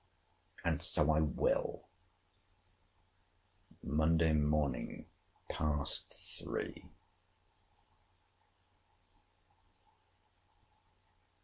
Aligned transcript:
And 0.65 0.81
so 0.81 1.11
I 1.11 1.19
will. 1.21 1.83
MONDAY 3.83 4.33
MORN. 4.33 5.05
PAST 5.47 6.39
THREE. 6.39 6.89